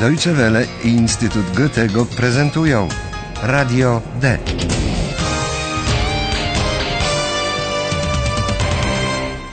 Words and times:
Deutsche 0.00 0.32
Welle 0.32 0.66
i 0.84 0.88
Instytut 0.88 1.56
Goethego 1.56 2.06
prezentują 2.06 2.88
Radio 3.42 4.02
D. 4.20 4.38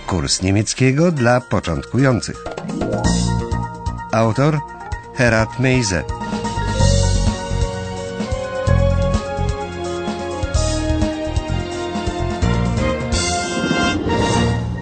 Kurs 0.08 0.42
niemieckiego 0.42 1.12
dla 1.12 1.42
początkujących. 1.42 2.44
Autor 4.12 4.60
Herat 5.16 5.60
Meise. 5.60 6.04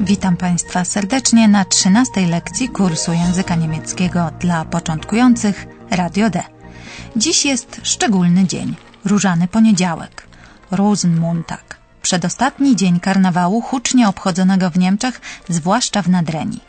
Witam 0.03 0.37
Państwa 0.37 0.85
serdecznie 0.85 1.47
na 1.47 1.65
13 1.65 2.27
lekcji 2.27 2.69
kursu 2.69 3.13
języka 3.13 3.55
niemieckiego 3.55 4.31
dla 4.39 4.65
początkujących 4.65 5.67
Radio 5.91 6.29
D. 6.29 6.43
Dziś 7.15 7.45
jest 7.45 7.81
szczególny 7.83 8.45
dzień, 8.45 8.75
różany 9.05 9.47
poniedziałek, 9.47 10.27
Rosenmontag, 10.71 11.77
przedostatni 12.01 12.75
dzień 12.75 12.99
karnawału 12.99 13.61
hucznie 13.61 14.09
obchodzonego 14.09 14.69
w 14.69 14.77
Niemczech, 14.77 15.21
zwłaszcza 15.49 16.01
w 16.01 16.09
Nadrenii. 16.09 16.63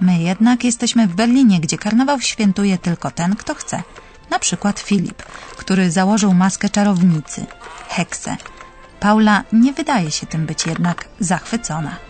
My 0.00 0.18
jednak 0.18 0.64
jesteśmy 0.64 1.06
w 1.06 1.14
Berlinie, 1.14 1.60
gdzie 1.60 1.78
karnawał 1.78 2.20
świętuje 2.20 2.78
tylko 2.78 3.10
ten, 3.10 3.36
kto 3.36 3.54
chce. 3.54 3.82
Na 4.30 4.38
przykład 4.38 4.80
Filip, 4.80 5.22
który 5.56 5.90
założył 5.90 6.34
maskę 6.34 6.68
czarownicy, 6.68 7.46
heksę. 7.88 8.36
Paula 9.00 9.44
nie 9.52 9.72
wydaje 9.72 10.10
się 10.10 10.26
tym 10.26 10.46
być 10.46 10.66
jednak 10.66 11.08
zachwycona. 11.20 12.07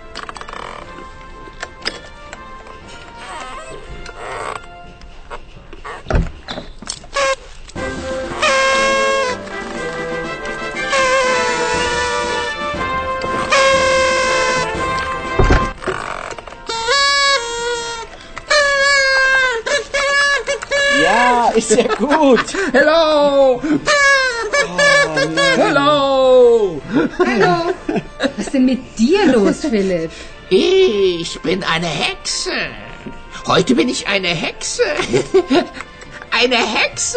Gut. 22.18 22.54
Hello! 22.72 23.60
Hello! 25.56 26.80
Hallo, 27.18 27.74
was 28.18 28.38
ist 28.38 28.54
denn 28.54 28.64
mit 28.64 28.98
dir 28.98 29.26
los, 29.26 29.60
Philipp? 29.60 30.10
Ich 30.50 31.40
bin 31.42 31.62
eine 31.62 31.86
Hexe. 31.86 32.52
Heute 33.46 33.74
bin 33.74 33.88
ich 33.88 34.06
eine 34.08 34.28
Hexe. 34.28 34.82
Eine 36.30 36.56
Hexe. 36.56 37.16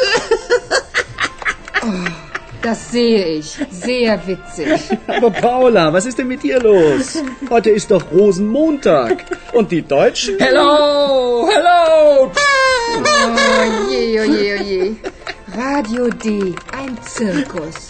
Das 2.61 2.91
sehe 2.91 3.25
ich. 3.25 3.57
Sehr 3.71 4.27
witzig. 4.27 4.97
Aber 5.07 5.31
Paula, 5.31 5.91
was 5.91 6.05
ist 6.05 6.19
denn 6.19 6.27
mit 6.27 6.43
dir 6.43 6.59
los? 6.59 7.21
Heute 7.49 7.71
ist 7.71 7.89
doch 7.89 8.03
Rosenmontag. 8.11 9.25
Und 9.53 9.71
die 9.71 9.81
Deutschen? 9.81 10.35
Hello! 10.39 11.49
Hello! 11.51 12.31
Oh 12.93 13.91
je, 13.91 14.19
oh 14.19 14.23
je, 14.23 14.59
oh 14.59 14.63
je. 14.63 14.95
Radio 15.55 16.07
D, 16.09 16.53
ein 16.77 16.97
Zirkus. 17.03 17.89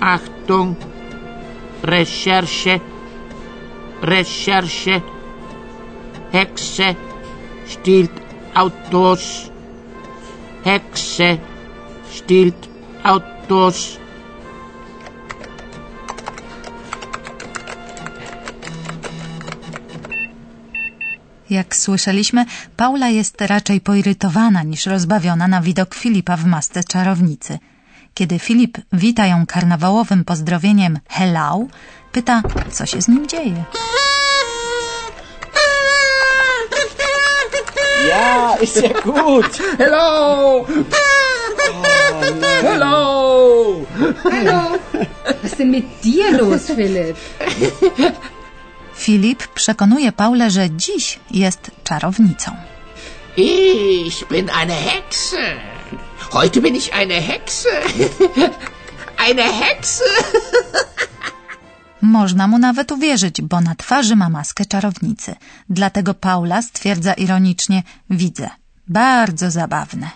Achtung, 0.00 0.76
Recherche, 1.82 2.80
Recherche, 4.04 5.00
Hexe 6.32 6.94
stiehlt 7.66 8.12
Autos, 8.54 9.50
Hexe 10.64 11.38
stiehlt 12.10 12.68
Autos. 13.02 13.98
Jak 21.50 21.76
słyszeliśmy, 21.76 22.46
Paula 22.76 23.08
jest 23.08 23.40
raczej 23.40 23.80
poirytowana 23.80 24.62
niż 24.62 24.86
rozbawiona 24.86 25.48
na 25.48 25.62
widok 25.62 25.94
Filipa 25.94 26.36
w 26.36 26.46
masce 26.46 26.84
czarownicy. 26.84 27.58
Kiedy 28.14 28.38
Filip 28.38 28.78
wita 28.92 29.26
ją 29.26 29.46
karnawałowym 29.46 30.24
pozdrowieniem 30.24 30.98
hello, 31.08 31.66
pyta, 32.12 32.42
co 32.72 32.86
się 32.86 33.02
z 33.02 33.08
nim 33.08 33.26
dzieje. 33.26 33.64
Ja, 38.08 38.56
ist 38.62 38.82
ja 38.82 39.00
gut. 39.00 39.58
Hello! 39.78 40.66
Hello! 42.62 43.86
Hallo, 44.22 44.78
was 45.24 45.44
ist 45.44 45.58
denn 45.58 45.70
mit 45.70 45.86
dir 46.02 46.32
los, 46.32 46.66
Philipp? 46.66 47.16
Filip 48.94 49.46
przekonuje 49.48 50.12
Paulę, 50.12 50.50
że 50.50 50.70
dziś 50.70 51.18
jest 51.30 51.70
czarownicą. 51.84 52.50
Ich 53.36 54.28
bin 54.28 54.50
eine 54.50 54.74
Hexe. 54.74 55.73
Heute 56.32 56.60
bin 56.60 56.74
ich 56.76 56.94
eine 56.94 57.20
Hexe. 57.20 57.68
Eine 59.28 59.42
Hexe. 59.42 60.04
Można 62.02 62.46
mu 62.46 62.58
nawet 62.58 62.92
uwierzyć, 62.92 63.42
bo 63.42 63.60
na 63.60 63.74
twarzy 63.74 64.16
ma 64.16 64.28
maskę 64.28 64.64
czarownicy. 64.64 65.34
Dlatego 65.70 66.14
Paula 66.14 66.62
stwierdza 66.62 67.12
ironicznie: 67.14 67.82
Widzę. 68.10 68.50
Bardzo 68.88 69.50
zabawne. 69.50 70.10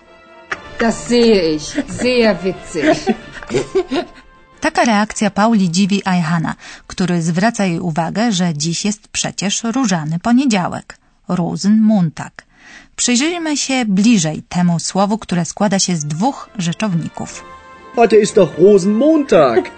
Das 0.80 1.06
sehe 1.06 1.54
ich. 1.54 1.76
Sehr 2.00 2.36
witzig. 2.42 3.14
Taka 4.60 4.84
reakcja 4.84 5.30
Pauli 5.30 5.70
dziwi 5.70 6.02
Ayhana, 6.04 6.54
który 6.86 7.22
zwraca 7.22 7.64
jej 7.64 7.80
uwagę, 7.80 8.32
że 8.32 8.54
dziś 8.54 8.84
jest 8.84 9.08
przecież 9.08 9.62
różany 9.64 10.18
poniedziałek. 10.18 10.98
Rosenmontag. 11.28 12.47
Przyjrzyjmy 12.98 13.56
się 13.56 13.84
bliżej 13.84 14.42
temu 14.48 14.78
słowu, 14.78 15.18
które 15.18 15.44
składa 15.44 15.78
się 15.78 15.96
z 15.96 16.04
dwóch 16.04 16.50
rzeczowników. 16.58 17.44
Heute 17.96 18.16
ist 18.16 18.34
doch 18.34 18.58
Rosenmontag. 18.58 19.70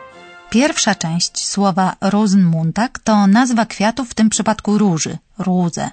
Pierwsza 0.50 0.94
część 0.94 1.46
słowa 1.46 1.96
Rosenmontag 2.00 2.98
to 2.98 3.26
nazwa 3.26 3.66
kwiatu, 3.66 4.04
w 4.04 4.14
tym 4.14 4.30
przypadku 4.30 4.78
róży, 4.78 5.18
róże. 5.38 5.90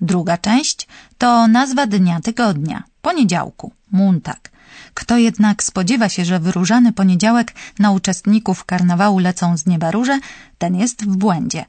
Druga 0.00 0.38
część 0.38 0.86
to 1.18 1.48
nazwa 1.48 1.86
dnia 1.86 2.20
tygodnia, 2.20 2.82
poniedziałku, 3.02 3.72
Montag. 3.90 4.50
Kto 4.94 5.18
jednak 5.18 5.62
spodziewa 5.62 6.08
się, 6.08 6.24
że 6.24 6.40
wyróżany 6.40 6.92
poniedziałek 6.92 7.54
na 7.78 7.90
uczestników 7.90 8.64
karnawału 8.64 9.18
lecą 9.18 9.56
z 9.56 9.66
nieba 9.66 9.90
róże, 9.90 10.18
ten 10.58 10.76
jest 10.76 11.04
w 11.04 11.16
błędzie. 11.16 11.64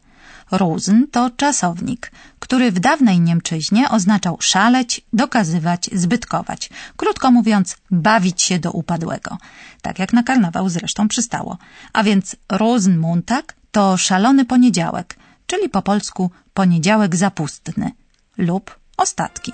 Rosen 0.51 1.07
to 1.11 1.29
czasownik, 1.29 2.11
który 2.39 2.71
w 2.71 2.79
dawnej 2.79 3.19
Niemczyźnie 3.19 3.89
oznaczał 3.89 4.37
szaleć, 4.39 5.01
dokazywać, 5.13 5.89
zbytkować. 5.93 6.69
Krótko 6.97 7.31
mówiąc, 7.31 7.77
bawić 7.91 8.41
się 8.41 8.59
do 8.59 8.71
upadłego. 8.71 9.37
Tak 9.81 9.99
jak 9.99 10.13
na 10.13 10.23
karnawał 10.23 10.69
zresztą 10.69 11.07
przystało. 11.07 11.57
A 11.93 12.03
więc 12.03 12.35
Rosenmontag 12.49 13.55
to 13.71 13.97
szalony 13.97 14.45
poniedziałek, 14.45 15.15
czyli 15.47 15.69
po 15.69 15.81
polsku 15.81 16.31
poniedziałek 16.53 17.15
zapustny 17.15 17.91
lub 18.37 18.79
ostatki. 18.97 19.53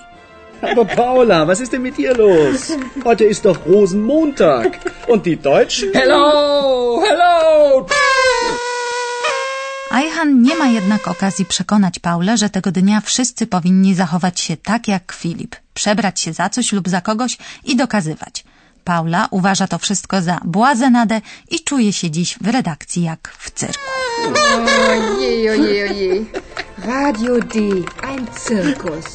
Aber 0.62 0.96
Paula, 0.96 1.46
was 1.46 1.60
ist 1.62 1.72
denn 1.72 1.82
mit 1.82 1.98
dir 1.98 2.18
los? 2.18 2.72
Heute 3.04 3.26
ist 3.26 3.44
doch 3.46 3.66
Rosenmontag. 3.66 4.80
Und 5.08 5.26
die 5.26 5.38
Deutschen? 5.38 5.92
Hello! 5.94 7.02
Hello! 7.02 7.86
Ajhan 9.96 10.42
nie 10.42 10.56
ma 10.56 10.68
jednak 10.68 11.08
okazji 11.08 11.46
przekonać 11.46 12.00
Paulę, 12.00 12.38
że 12.38 12.50
tego 12.50 12.72
dnia 12.72 13.02
wszyscy 13.02 13.48
powinni 13.48 13.96
zachować 13.96 14.40
się 14.40 14.58
tak 14.58 14.88
jak 14.88 15.12
Filip, 15.12 15.56
przebrać 15.74 16.22
się 16.22 16.34
za 16.34 16.50
coś 16.50 16.72
lub 16.72 16.90
za 16.90 17.02
kogoś 17.02 17.38
i 17.64 17.76
dokazywać. 17.76 18.44
Paula 18.84 19.28
uważa 19.32 19.68
to 19.68 19.78
wszystko 19.78 20.22
za 20.22 20.40
błazenadę 20.46 21.22
i 21.52 21.64
czuje 21.64 21.94
się 21.94 22.12
dziś 22.12 22.38
w 22.42 22.48
redakcji 22.48 23.04
jak 23.04 23.34
w 23.40 23.52
cyrku. 23.52 23.92
Je, 25.22 25.32
je, 25.44 25.52
oh 25.52 25.94
je. 26.02 26.26
Radio 26.78 27.40
D, 27.40 27.60
ein 28.10 28.28
Zirkus. 28.48 29.06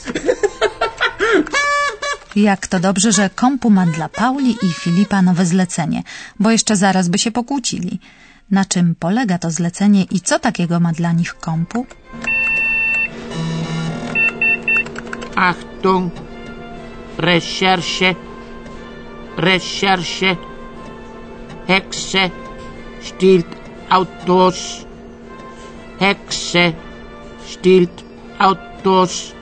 Jak 2.37 2.67
to 2.67 2.81
dobrze, 2.81 3.12
że 3.12 3.31
kompu 3.31 3.71
ma 3.71 3.87
dla 3.87 4.09
Pauli 4.09 4.56
i 4.62 4.73
Filipa 4.73 5.23
nowe 5.23 5.47
zlecenie, 5.47 6.03
bo 6.38 6.50
jeszcze 6.50 6.76
zaraz 6.76 7.09
by 7.09 7.19
się 7.19 7.31
pokłócili. 7.31 8.00
Na 8.50 8.64
czym 8.64 8.94
polega 8.94 9.38
to 9.38 9.50
zlecenie 9.50 10.05
i 10.05 10.20
co 10.20 10.38
takiego 10.38 10.81
ma 10.81 10.93
dla 10.93 11.12
nich 11.12 11.35
kompu? 11.35 11.87
Achtung, 15.37 16.12
Recherche, 17.19 18.14
Recherche, 19.37 20.37
Hexe 21.67 22.31
stiehlt 23.02 23.47
Autos. 23.88 24.87
Hexe 25.99 26.73
stiehlt 27.47 28.05
Autos. 28.38 29.32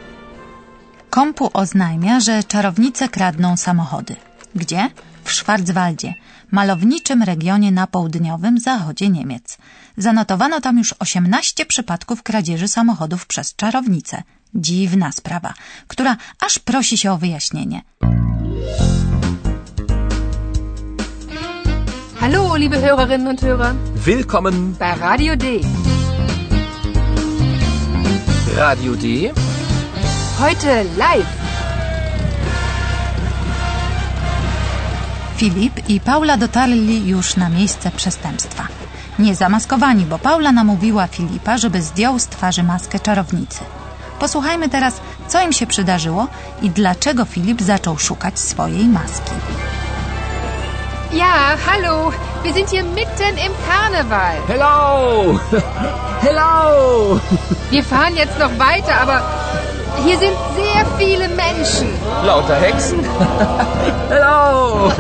Kompu 1.11 1.51
oznajmia, 1.53 2.21
że 2.21 2.43
czarownice 2.45 3.09
kradną 3.09 3.57
samochody. 3.57 4.17
Gdzie? 4.55 4.91
W 5.29 5.33
Schwarzwaldzie, 5.35 6.15
malowniczym 6.51 7.23
regionie 7.23 7.73
na 7.73 7.87
południowym 7.87 8.59
zachodzie 8.59 9.09
Niemiec. 9.09 9.59
Zanotowano 9.97 10.61
tam 10.61 10.79
już 10.79 10.95
18 10.99 11.67
przypadków 11.67 12.23
kradzieży 12.23 12.69
samochodów 12.69 13.27
przez 13.27 13.57
czarownice. 13.57 14.23
Dziwna 14.55 15.13
sprawa, 15.13 15.55
która 15.87 16.17
aż 16.47 16.59
prosi 16.59 16.99
się 16.99 17.13
o 17.13 17.19
wyjaśnienie. 17.19 17.83
Hallo, 22.21 22.57
liebe 22.57 22.77
Hörerinnen 22.77 23.29
und 23.29 23.41
Hörer, 23.41 23.75
Willkommen 24.07 24.75
bei 24.79 24.95
Radio 25.01 25.37
D. 25.37 25.47
Radio 28.57 28.93
D. 28.95 29.07
Heute 30.39 30.85
live. 30.85 31.48
Filip 35.39 35.89
i 35.89 36.01
Paula 36.01 36.37
dotarli 36.37 37.09
już 37.09 37.37
na 37.37 37.49
miejsce 37.49 37.91
przestępstwa. 37.91 38.67
Nie 39.19 39.35
zamaskowani, 39.35 40.05
bo 40.05 40.19
Paula 40.19 40.53
namówiła 40.53 41.07
Filipa, 41.07 41.59
żeby 41.59 41.83
zdjął 41.83 42.19
z 42.19 42.27
twarzy 42.27 42.63
maskę 42.63 43.01
czarownicy. 43.01 43.61
Posłuchajmy 44.21 44.69
teraz, 44.69 45.01
co 45.29 45.43
im 45.43 45.53
się 45.53 45.67
przydarzyło 45.67 46.27
i 46.63 46.71
dlaczego 46.71 47.25
Filip 47.25 47.63
zaczął 47.63 47.99
szukać 47.99 48.39
swojej 48.39 48.89
maski. 48.89 49.31
Ja, 51.13 51.57
hallo, 51.67 52.13
wir 52.45 52.55
sind 52.55 52.71
hier 52.71 52.85
mitten 52.85 53.39
im 53.47 53.53
Karneval. 53.69 54.37
Hello! 54.49 55.39
Hello! 56.25 57.21
Wir 57.71 57.85
fahren 57.85 58.17
jetzt 58.17 58.39
noch 58.39 58.53
weiter, 58.59 58.95
aber 59.03 59.23
hier 60.05 60.19
sind 60.19 60.37
sehr 60.57 60.85
viele 60.99 61.29
Menschen. 61.29 61.89
Lauter 62.25 62.57
Hexen? 62.57 63.05
Hello! 64.09 64.93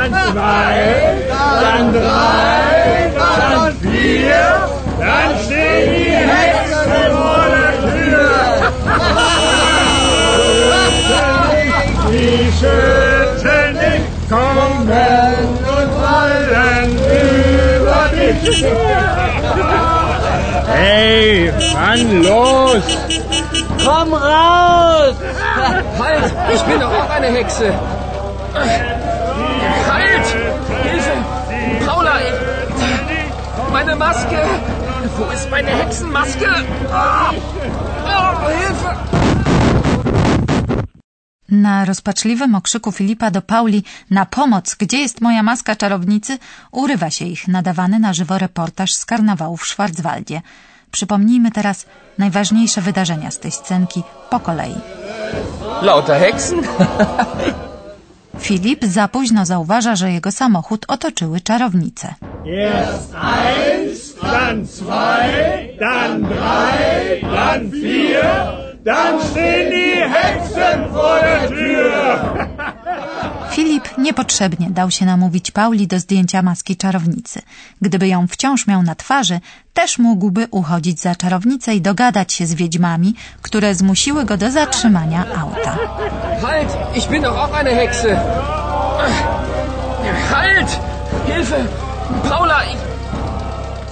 dann 0.00 0.12
zwei, 0.32 1.14
dann 1.60 1.92
drei, 1.92 3.12
dann 3.14 3.76
vier, 3.80 4.68
dann 4.98 5.30
stehen 5.44 5.94
die 5.94 6.10
Hexen 6.10 7.12
vor 7.12 7.44
der 7.54 7.72
Tür. 7.92 8.30
Die 12.10 12.52
schützen 12.58 13.70
dich, 13.74 14.04
kommen 14.28 14.78
und 14.80 15.88
fallen 16.00 16.90
über 17.76 18.02
dich. 18.14 18.64
Hey, 20.72 21.52
Mann, 21.74 22.22
los! 22.22 22.82
Komm 23.84 24.12
raus! 24.14 25.14
Halt! 25.98 26.32
Ich 26.54 26.62
bin 26.62 26.80
doch 26.80 26.92
auch 26.92 27.10
eine 27.10 27.26
Hexe! 27.28 27.72
Halt! 29.90 30.26
Hilfe! 30.84 31.10
Paula! 31.86 32.12
ich- 32.20 33.72
Meine 33.72 33.96
Maske! 33.96 34.36
Wo 35.16 35.24
ist 35.32 35.50
meine 35.50 35.70
Hexenmaske? 35.70 36.46
Ah! 36.92 37.30
Oh, 38.04 38.48
Hilfe! 38.48 39.19
Na 41.50 41.84
rozpaczliwym 41.84 42.54
okrzyku 42.54 42.92
Filipa 42.92 43.30
do 43.30 43.42
Pauli 43.42 43.84
na 44.10 44.26
pomoc, 44.26 44.74
gdzie 44.74 44.98
jest 44.98 45.20
moja 45.20 45.42
maska 45.42 45.76
czarownicy, 45.76 46.38
urywa 46.72 47.10
się 47.10 47.24
ich 47.24 47.48
nadawany 47.48 47.98
na 47.98 48.12
żywo 48.12 48.38
reportaż 48.38 48.92
z 48.92 49.04
karnawału 49.04 49.56
w 49.56 49.66
Schwarzwaldzie. 49.66 50.42
Przypomnijmy 50.90 51.50
teraz 51.50 51.86
najważniejsze 52.18 52.80
wydarzenia 52.80 53.30
z 53.30 53.38
tej 53.38 53.52
scenki 53.52 54.02
po 54.30 54.40
kolei. 54.40 54.74
Lauter 55.82 56.20
Hexen? 56.20 56.60
Filip 58.40 58.84
za 58.84 59.08
późno 59.08 59.46
zauważa, 59.46 59.96
że 59.96 60.12
jego 60.12 60.32
samochód 60.32 60.84
otoczyły 60.88 61.40
czarownice. 61.40 62.14
Erst 62.46 63.14
eins, 63.14 64.14
dann 64.22 64.66
zwei, 64.66 65.68
dann 65.80 66.22
drei, 66.22 67.20
dann 67.22 67.70
vier, 67.70 68.69
dann 68.84 69.20
stehen 69.20 69.70
die 69.70 70.02
Hexen 70.14 70.78
vor 70.92 71.20
der 71.20 71.48
Tür. 71.48 72.48
Filip 73.50 73.98
niepotrzebnie 73.98 74.70
dał 74.70 74.90
się 74.90 75.06
namówić 75.06 75.50
Pauli 75.50 75.86
do 75.86 75.98
zdjęcia 75.98 76.42
maski 76.42 76.76
czarownicy. 76.76 77.42
Gdyby 77.80 78.08
ją 78.08 78.26
wciąż 78.26 78.66
miał 78.66 78.82
na 78.82 78.94
twarzy, 78.94 79.40
też 79.74 79.98
mógłby 79.98 80.46
uchodzić 80.50 81.00
za 81.00 81.14
czarownicę 81.14 81.74
i 81.74 81.80
dogadać 81.80 82.32
się 82.32 82.46
z 82.46 82.54
wiedźmami, 82.54 83.14
które 83.42 83.74
zmusiły 83.74 84.24
go 84.24 84.36
do 84.36 84.50
zatrzymania 84.50 85.24
auta. 85.38 85.76
Halt! 86.42 86.76
Ich 86.96 87.08
bin 87.08 87.22
doch 87.22 87.38
auch 87.38 87.54
eine 87.54 87.70
Hexe! 87.70 88.20
Halt! 90.30 90.80
Hilfe! 91.26 91.64
Paula! 92.28 92.64
Ich... 92.64 92.80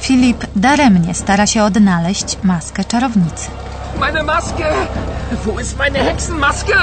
Filip 0.00 0.46
daremnie 0.56 1.14
stara 1.14 1.46
się 1.46 1.62
odnaleźć 1.62 2.38
maskę 2.43 2.85
czarownicy. 2.85 3.50
Meine 3.96 4.23
Maske! 4.23 4.64
Wo 5.44 5.58
ist 5.61 5.79
meine 5.79 5.99
Hexenmaske? 5.99 6.75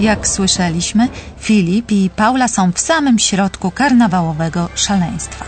Jak 0.00 0.28
słyszeliśmy, 0.28 1.08
Filip 1.40 1.92
i 1.92 2.10
Paula 2.16 2.48
są 2.48 2.72
w 2.72 2.80
samym 2.80 3.18
środku 3.18 3.70
karnawałowego 3.70 4.68
szaleństwa. 4.74 5.44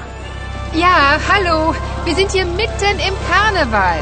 Ja, 0.74 1.18
hallo, 1.28 1.72
wir 2.06 2.16
sind 2.16 2.32
hier 2.32 2.46
mitten 2.46 3.00
im 3.08 3.14
Karneval. 3.30 3.98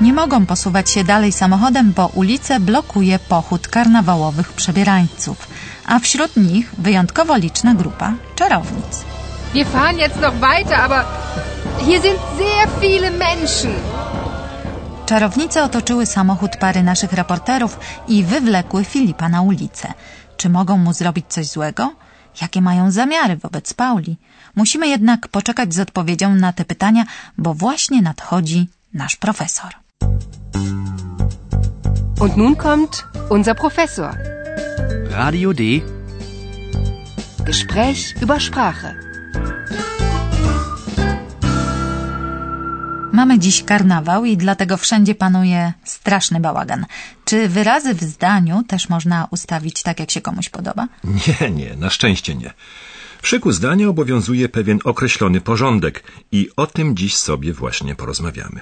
Nie 0.00 0.12
mogą 0.12 0.46
posuwać 0.46 0.90
się 0.90 1.04
dalej 1.04 1.32
samochodem, 1.32 1.92
bo 1.92 2.06
ulicę 2.06 2.60
blokuje 2.60 3.18
pochód 3.18 3.68
karnawałowych 3.68 4.52
przebierańców, 4.52 5.48
a 5.86 5.98
wśród 5.98 6.36
nich 6.36 6.74
wyjątkowo 6.78 7.36
liczna 7.36 7.74
grupa 7.74 8.12
czarownic. 8.34 9.04
Wir 9.54 9.66
fahren 9.66 9.98
jetzt 9.98 10.20
noch 10.20 10.34
weiter, 10.34 10.80
aber 10.80 11.04
hier 11.86 12.02
sind 12.02 12.18
sehr 12.38 12.68
viele 12.80 13.10
Menschen. 13.10 13.72
Czarownice 15.08 15.64
otoczyły 15.64 16.06
samochód 16.06 16.56
pary 16.56 16.82
naszych 16.82 17.12
reporterów 17.12 17.78
i 18.08 18.24
wywlekły 18.24 18.84
Filipa 18.84 19.28
na 19.28 19.42
ulicę. 19.42 19.92
Czy 20.36 20.48
mogą 20.48 20.76
mu 20.78 20.92
zrobić 20.92 21.26
coś 21.28 21.46
złego? 21.46 21.94
Jakie 22.40 22.62
mają 22.62 22.90
zamiary 22.90 23.36
wobec 23.36 23.74
Pauli? 23.74 24.16
Musimy 24.56 24.88
jednak 24.88 25.28
poczekać 25.28 25.74
z 25.74 25.80
odpowiedzią 25.80 26.34
na 26.34 26.52
te 26.52 26.64
pytania, 26.64 27.04
bo 27.38 27.54
właśnie 27.54 28.02
nadchodzi 28.02 28.68
nasz 28.94 29.16
profesor. 29.16 29.70
Und 32.20 32.36
nun 32.36 32.56
kommt 32.56 33.04
unser 33.30 33.56
Professor. 33.56 34.16
Radio 35.10 35.54
D. 35.54 35.62
Gespräch 37.44 38.22
über 38.22 38.40
Sprache. 38.40 39.07
Mamy 43.18 43.38
dziś 43.38 43.64
karnawał 43.64 44.24
i 44.24 44.36
dlatego 44.36 44.76
wszędzie 44.76 45.14
panuje 45.14 45.72
straszny 45.84 46.40
bałagan. 46.40 46.86
Czy 47.24 47.48
wyrazy 47.48 47.94
w 47.94 48.02
zdaniu 48.02 48.62
też 48.68 48.88
można 48.88 49.28
ustawić 49.30 49.82
tak, 49.82 50.00
jak 50.00 50.10
się 50.10 50.20
komuś 50.20 50.48
podoba? 50.48 50.88
Nie, 51.04 51.50
nie, 51.50 51.76
na 51.76 51.90
szczęście 51.90 52.34
nie. 52.34 52.50
W 53.22 53.28
szyku 53.28 53.52
zdania 53.52 53.88
obowiązuje 53.88 54.48
pewien 54.48 54.78
określony 54.84 55.40
porządek 55.40 56.02
i 56.32 56.48
o 56.56 56.66
tym 56.66 56.96
dziś 56.96 57.16
sobie 57.16 57.52
właśnie 57.52 57.94
porozmawiamy. 57.94 58.60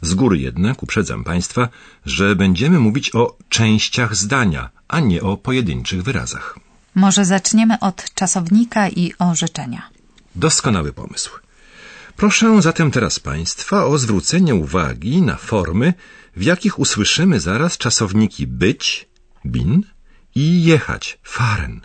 Z 0.00 0.14
góry 0.14 0.38
jednak 0.38 0.82
uprzedzam 0.82 1.24
Państwa, 1.24 1.68
że 2.06 2.36
będziemy 2.36 2.78
mówić 2.78 3.14
o 3.14 3.36
częściach 3.48 4.16
zdania, 4.16 4.70
a 4.88 5.00
nie 5.00 5.22
o 5.22 5.36
pojedynczych 5.36 6.02
wyrazach. 6.02 6.58
Może 6.94 7.24
zaczniemy 7.24 7.80
od 7.80 8.14
czasownika 8.14 8.88
i 8.88 9.12
orzeczenia. 9.18 9.82
Doskonały 10.34 10.92
pomysł. 10.92 11.43
Proszę 12.16 12.62
zatem 12.62 12.90
teraz 12.90 13.20
Państwa 13.20 13.86
o 13.86 13.98
zwrócenie 13.98 14.54
uwagi 14.54 15.22
na 15.22 15.36
formy, 15.36 15.94
w 16.36 16.42
jakich 16.42 16.78
usłyszymy 16.78 17.40
zaraz 17.40 17.78
czasowniki 17.78 18.46
być, 18.46 19.08
bin 19.44 19.82
i 20.34 20.64
jechać, 20.64 21.18
fahren. 21.22 21.80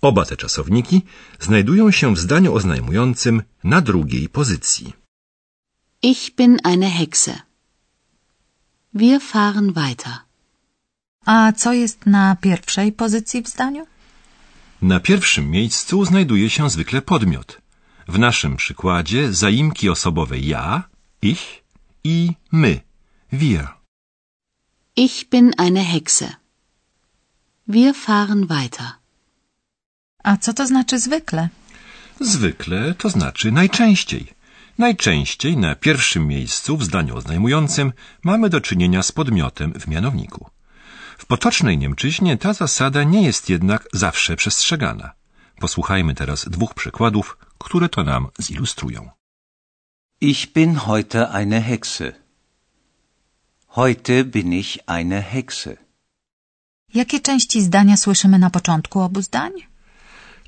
Oba 0.00 0.24
te 0.24 0.36
czasowniki 0.36 1.02
znajdują 1.40 1.90
się 1.90 2.14
w 2.14 2.18
zdaniu 2.18 2.54
oznajmującym 2.54 3.42
na 3.64 3.80
drugiej 3.80 4.28
pozycji. 4.28 4.92
Ich 6.02 6.34
bin 6.36 6.58
eine 6.64 6.90
Hexe. 6.90 7.40
Wir 8.94 9.20
fahren 9.20 9.72
weiter. 9.72 10.12
A 11.26 11.52
co 11.52 11.72
jest 11.72 12.06
na 12.06 12.36
pierwszej 12.36 12.92
pozycji 12.92 13.42
w 13.42 13.48
zdaniu? 13.48 13.86
Na 14.82 15.00
pierwszym 15.00 15.50
miejscu 15.50 16.04
znajduje 16.04 16.50
się 16.50 16.70
zwykle 16.70 17.02
podmiot. 17.02 17.61
W 18.08 18.18
naszym 18.18 18.56
przykładzie 18.56 19.32
zaimki 19.32 19.88
osobowe 19.88 20.38
ja, 20.38 20.82
ich 21.22 21.64
i 22.04 22.32
my, 22.52 22.80
wir. 23.32 23.68
Ich 24.96 25.28
bin 25.30 25.52
eine 25.58 25.84
Hexe. 25.84 26.34
Wir 27.68 27.94
fahren 27.94 28.46
weiter. 28.46 28.86
A 30.24 30.36
co 30.36 30.52
to 30.52 30.66
znaczy 30.66 30.98
zwykle? 30.98 31.48
Zwykle 32.20 32.94
to 32.94 33.08
znaczy 33.10 33.52
najczęściej. 33.52 34.26
Najczęściej 34.78 35.56
na 35.56 35.74
pierwszym 35.74 36.26
miejscu 36.26 36.76
w 36.76 36.84
zdaniu 36.84 37.16
oznajmującym 37.16 37.92
mamy 38.22 38.48
do 38.50 38.60
czynienia 38.60 39.02
z 39.02 39.12
podmiotem 39.12 39.72
w 39.72 39.88
mianowniku. 39.88 40.50
W 41.18 41.26
potocznej 41.26 41.78
Niemczyźnie 41.78 42.36
ta 42.36 42.52
zasada 42.52 43.04
nie 43.04 43.22
jest 43.22 43.50
jednak 43.50 43.88
zawsze 43.92 44.36
przestrzegana. 44.36 45.12
Posłuchajmy 45.60 46.14
teraz 46.14 46.48
dwóch 46.48 46.74
przykładów, 46.74 47.38
które 47.62 47.88
to 47.88 48.02
nam 48.02 48.22
zilustrują. 48.46 49.10
Ich 50.20 50.52
bin 50.52 50.70
heute 50.88 51.30
eine 51.40 51.60
Hexe. 51.70 52.12
Heute 53.76 54.24
bin 54.24 54.52
ich 54.52 54.78
eine 54.86 55.20
Hexe. 55.22 55.76
Jakie 56.94 57.20
części 57.20 57.62
zdania 57.62 57.96
słyszymy 57.96 58.38
na 58.38 58.50
początku 58.50 59.00
obu 59.00 59.22
zdań? 59.22 59.52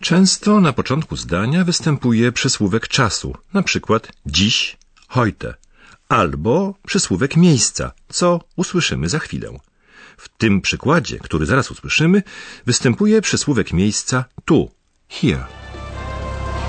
Często 0.00 0.60
na 0.60 0.72
początku 0.72 1.16
zdania 1.16 1.64
występuje 1.64 2.32
przysłówek 2.32 2.88
czasu, 2.88 3.36
na 3.52 3.62
przykład 3.62 4.12
dziś, 4.26 4.76
heute, 5.08 5.54
albo 6.08 6.74
przysłówek 6.86 7.36
miejsca, 7.36 7.92
co 8.08 8.40
usłyszymy 8.56 9.08
za 9.08 9.18
chwilę. 9.18 9.58
W 10.16 10.28
tym 10.28 10.60
przykładzie, 10.60 11.18
który 11.18 11.46
zaraz 11.46 11.70
usłyszymy, 11.70 12.22
występuje 12.66 13.20
przysłówek 13.20 13.72
miejsca 13.72 14.24
tu, 14.44 14.70
here. 15.08 15.63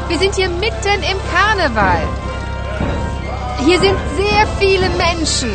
Wir 0.10 0.20
sind 0.20 0.36
hier 0.36 0.50
mitten 0.50 1.00
im 1.12 1.20
Karneval. 1.34 2.04
Hier 3.66 3.80
sind 3.80 3.98
sehr 4.18 4.46
viele 4.60 4.90
Menschen. 4.90 5.50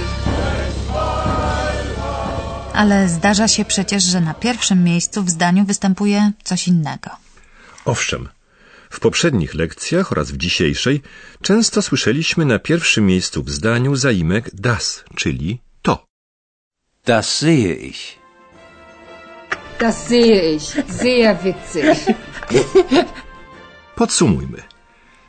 Ale 2.74 3.08
zdarza 3.08 3.48
się 3.48 3.64
przecież, 3.64 4.02
że 4.02 4.20
na 4.20 4.34
pierwszym 4.34 4.84
miejscu 4.84 5.22
w 5.24 5.30
zdaniu 5.30 5.64
występuje 5.64 6.32
coś 6.44 6.68
innego. 6.68 7.10
Owszem, 7.84 8.28
w 8.90 9.00
poprzednich 9.00 9.54
lekcjach 9.54 10.12
oraz 10.12 10.30
w 10.30 10.36
dzisiejszej 10.36 11.02
często 11.42 11.82
słyszeliśmy 11.82 12.44
na 12.44 12.58
pierwszym 12.58 13.06
miejscu 13.06 13.42
w 13.42 13.50
zdaniu 13.50 13.96
zaimek 13.96 14.50
das, 14.54 15.04
czyli 15.16 15.60
to. 15.82 16.04
Das 17.04 17.38
sehe 17.38 17.74
ich. 17.74 18.18
Das 19.80 20.06
sehe 20.08 20.54
ich. 20.54 20.68
Sehr 20.88 21.36
witzig. 21.44 22.14
Podsumujmy. 24.00 24.62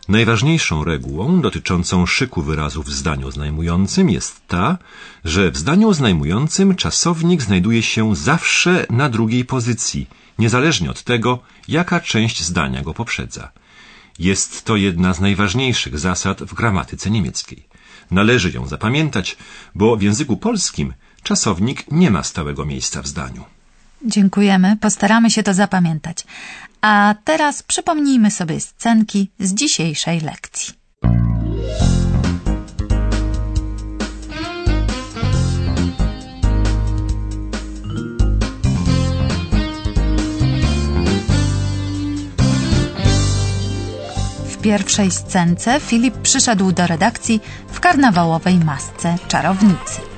Najważniejszą 0.10 0.84
regułą 0.84 1.42
dotyczącą 1.42 2.06
szyku 2.06 2.42
wyrazów 2.42 2.86
w 2.86 2.94
zdaniu 2.94 3.28
oznajmującym 3.28 4.10
jest 4.10 4.48
ta, 4.48 4.78
że 5.25 5.51
w 5.51 5.58
zdaniu 5.58 5.90
oznajmującym 5.90 6.75
czasownik 6.75 7.42
znajduje 7.42 7.84
się 7.84 8.16
zawsze 8.16 8.86
na 8.90 9.10
drugiej 9.10 9.46
pozycji, 9.46 10.08
niezależnie 10.40 10.90
od 10.92 11.04
tego, 11.04 11.40
jaka 11.68 12.00
część 12.00 12.44
zdania 12.44 12.82
go 12.82 12.94
poprzedza. 12.94 13.51
Jest 14.20 14.66
to 14.66 14.75
jedna 14.75 15.13
z 15.13 15.20
najważniejszych 15.20 16.00
zasad 16.00 16.44
w 16.44 16.54
gramatyce 16.54 17.10
niemieckiej. 17.10 17.63
Należy 18.12 18.51
ją 18.51 18.68
zapamiętać, 18.68 19.38
bo 19.75 19.98
w 19.98 20.01
języku 20.01 20.38
polskim 20.38 20.94
czasownik 21.24 21.92
nie 21.92 22.12
ma 22.12 22.24
stałego 22.24 22.66
miejsca 22.66 23.01
w 23.01 23.08
zdaniu. 23.08 23.44
Dziękujemy, 24.06 24.78
postaramy 24.82 25.30
się 25.32 25.44
to 25.44 25.54
zapamiętać. 25.54 26.25
A 26.82 27.16
teraz 27.24 27.64
przypomnijmy 27.64 28.32
sobie 28.32 28.60
scenki 28.60 29.32
z 29.40 29.54
dzisiejszej 29.54 30.22
lekcji. 30.22 30.74
W 44.46 44.58
pierwszej 44.62 45.12
scence 45.12 45.80
Filip 45.80 46.18
przyszedł 46.18 46.72
do 46.72 46.88
redakcji 46.88 47.40
w 47.68 47.80
karnawałowej 47.80 48.60
masce 48.60 49.16
czarownicy. 49.28 50.11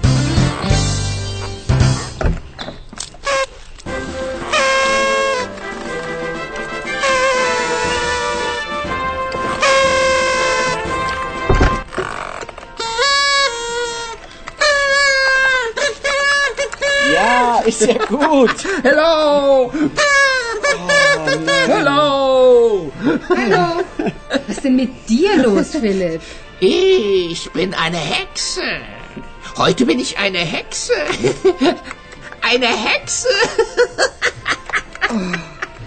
Ja 17.79 18.05
gut. 18.05 18.55
Hello! 18.83 19.71
Hello! 21.67 22.91
Hallo. 23.29 23.83
Was 24.29 24.57
ist 24.57 24.63
denn 24.63 24.75
mit 24.75 25.09
dir 25.09 25.37
los, 25.37 25.71
Philipp? 25.71 26.21
Ich 26.59 27.51
bin 27.51 27.73
eine 27.73 27.97
Hexe. 27.97 28.61
Heute 29.57 29.85
bin 29.85 29.99
ich 29.99 30.17
eine 30.17 30.39
Hexe. 30.39 30.93
Eine 32.45 32.67
Hexe. 32.67 33.29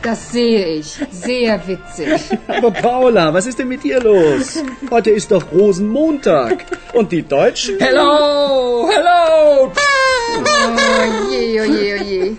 Das 0.06 0.30
sehe 0.30 0.64
ich. 0.66 0.86
Sehr 1.10 1.66
witzig. 1.66 2.38
Aber 2.46 2.70
Paula, 2.70 3.34
was 3.34 3.44
ist 3.44 3.58
denn 3.58 3.66
mit 3.66 3.82
dir 3.82 4.00
los? 4.00 4.62
Heute 4.88 5.10
ist 5.10 5.32
doch 5.32 5.50
Rosenmontag. 5.50 6.64
Und 6.92 7.10
die 7.10 7.22
Deutschen? 7.22 7.76
Hello, 7.80 8.88
hello. 8.88 9.72
Oh 9.72 11.32
je, 11.32 11.60
oh 11.60 11.64
je, 11.64 11.98
oh 11.98 12.04
je. 12.04 12.36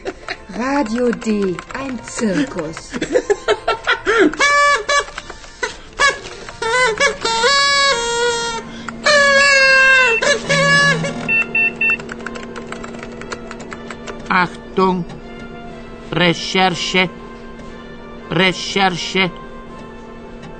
Radio 0.57 1.12
D. 1.12 1.57
Ein 1.77 2.00
Zirkus. 2.05 2.91
Achtung, 14.29 15.03
Recherche, 16.13 17.09
Recherche, 18.29 19.29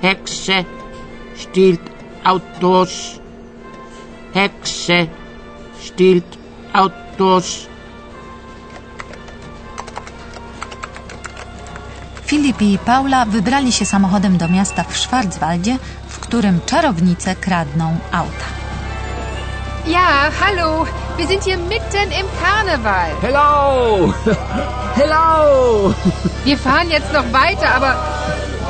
Hexe 0.02 0.64
stiehlt 1.36 1.80
Autos, 2.24 3.20
Hexe 4.34 5.06
stiehlt 5.80 6.38
Autos. 6.72 7.66
Filip 12.26 12.62
i 12.62 12.78
Paula 12.78 13.24
wybrali 13.24 13.72
się 13.72 13.84
samochodem 13.84 14.38
do 14.38 14.48
miasta 14.48 14.84
w 14.84 14.96
Schwarzwaldzie, 14.96 15.78
w 16.08 16.18
którym 16.18 16.60
czarownice 16.66 17.36
kradną 17.36 17.96
auta. 18.12 18.44
Ja, 19.86 20.30
hallo. 20.40 20.84
Wir 21.18 21.26
sind 21.26 21.42
hier 21.42 21.56
mitten 21.56 22.12
im 22.12 22.26
Karneval. 22.40 23.10
Hello. 23.20 24.14
Hello. 24.94 25.92
Wir 26.44 26.56
fahren 26.56 26.88
jetzt 26.90 27.12
noch 27.12 27.24
weiter, 27.32 27.74
aber 27.74 27.96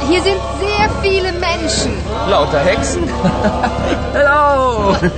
hier 0.08 0.22
sind 0.22 0.38
sehr 0.58 0.88
viele 1.02 1.32
Menschen. 1.32 1.92
Lauter 2.26 2.60
Hexen. 2.60 3.02
Hello. 4.14 4.92
Eins, 4.92 5.10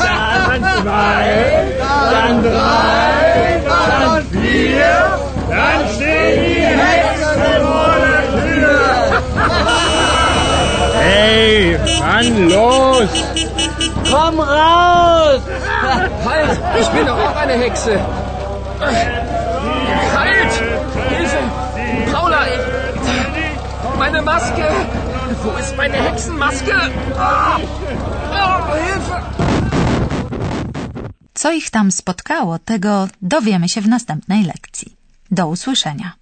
dann 0.00 0.64
zwei, 0.82 1.66
dann 2.10 2.42
drei, 2.42 3.62
dann 3.64 4.26
vier, 4.26 5.18
dann 5.48 5.88
stehen 5.94 6.42
die 6.48 6.62
Hexen 6.82 7.42
vor 7.62 7.94
der 8.02 8.22
Tür. 8.42 8.80
Hey, 10.98 11.78
Mann, 12.00 12.48
los! 12.48 13.08
Komm 14.16 14.40
raus. 14.40 15.42
Halt, 16.24 16.60
ich 16.80 16.88
bin 16.88 17.04
doch 17.06 17.18
auch 17.18 17.36
eine 17.36 17.52
Hexe. 17.52 17.94
Halt. 20.16 20.52
Hilfe. 21.10 21.40
Paula. 22.12 22.40
Meine 23.98 24.22
Maske. 24.22 24.66
Wo 25.42 25.50
ist 25.60 25.76
meine 25.76 25.98
Hexenmaske? 26.06 26.76
Ah. 27.18 27.58
Oh, 28.40 28.58
Hilfe. 28.84 29.16
Co 31.34 31.52
ich 31.52 31.70
tam 31.70 31.90
spotkało, 31.90 32.58
tego 32.58 33.08
dowiemy 33.22 33.68
się 33.68 33.80
w 33.80 33.88
następnej 33.88 34.44
lekcji. 34.44 34.96
Do 35.30 35.48
usłyszenia. 35.48 36.12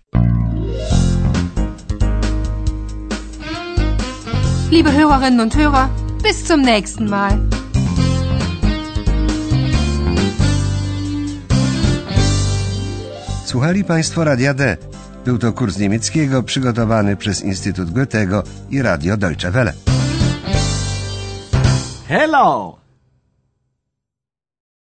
Liebe 4.71 4.91
Hörerinnen 4.91 5.41
und 5.41 5.55
Hörer, 5.57 5.89
bis 6.23 6.45
zum 6.45 6.63
nächsten 6.63 7.09
Mal. 7.09 7.54
Słuchali 13.55 13.85
Państwo 13.85 14.25
Radia 14.25 14.55
D. 14.55 14.77
Był 15.25 15.39
to 15.39 15.53
kurs 15.53 15.79
niemieckiego 15.79 16.43
przygotowany 16.43 17.17
przez 17.17 17.43
Instytut 17.43 17.91
Goethego 17.91 18.43
i 18.71 18.83
Radio 18.83 19.17
Deutsche 19.17 19.51
Welle. 19.51 19.73
Hello. 22.09 22.84